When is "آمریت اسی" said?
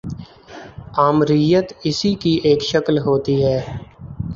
0.99-2.13